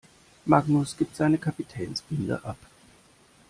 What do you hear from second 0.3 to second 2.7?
Magnus gibt seine Kapitänsbinde ab.